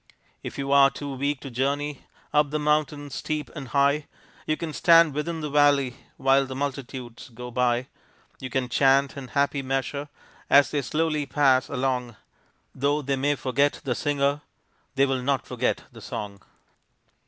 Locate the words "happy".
9.27-9.61